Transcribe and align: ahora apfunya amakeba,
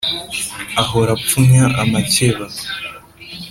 ahora 0.81 1.11
apfunya 1.17 1.63
amakeba, 1.83 2.45